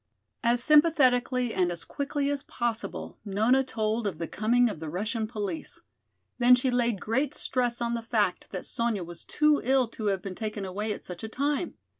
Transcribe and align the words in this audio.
As 0.41 0.63
sympathetically 0.63 1.53
and 1.53 1.71
as 1.71 1.83
quickly 1.83 2.31
as 2.31 2.41
possible 2.41 3.19
Nona 3.23 3.63
told 3.63 4.07
of 4.07 4.17
the 4.17 4.27
coming 4.27 4.67
of 4.67 4.79
the 4.79 4.89
Russian 4.89 5.27
police. 5.27 5.79
Then 6.39 6.55
she 6.55 6.71
laid 6.71 6.99
great 6.99 7.35
stress 7.35 7.79
on 7.81 7.93
the 7.93 8.01
fact 8.01 8.47
that 8.49 8.65
Sonya 8.65 9.03
was 9.03 9.23
too 9.23 9.61
ill 9.63 9.87
to 9.89 10.07
have 10.07 10.23
been 10.23 10.33
taken 10.33 10.65
away 10.65 10.91
at 10.91 11.05
such 11.05 11.23
a 11.23 11.29
time. 11.29 11.75